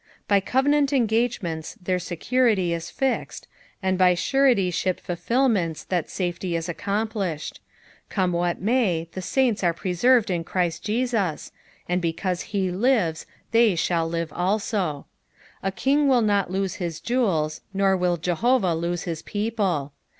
B; 0.27 0.41
covenant 0.41 0.91
engagements 0.93 1.75
their 1.79 1.99
aecurity 1.99 2.73
is 2.73 2.89
fixed, 2.89 3.47
and 3.83 3.99
by 3.99 4.15
suretyahip 4.15 4.99
fulfilments 4.99 5.83
that 5.83 6.09
safety 6.09 6.55
is 6.55 6.67
accomplished; 6.67 7.59
come 8.09 8.31
what 8.31 8.59
may, 8.59 9.07
the 9.11 9.21
saints 9.21 9.63
are 9.63 9.75
pre 9.75 9.93
aerved 9.93 10.31
in 10.31 10.43
Christ 10.43 10.83
Jesus, 10.83 11.51
and 11.87 12.01
because 12.01 12.41
he 12.49 12.71
lives, 12.71 13.27
they 13.51 13.75
shall 13.75 14.09
live 14.09 14.33
also. 14.33 15.05
A 15.61 15.71
lung 15.85 16.07
will 16.07 16.23
not 16.23 16.49
lose 16.49 16.77
his 16.81 16.99
jewels, 16.99 17.61
nor 17.71 17.95
will 17.95 18.17
Jehovah 18.17 18.73
lose 18.73 19.03
his 19.03 19.21
people. 19.21 19.93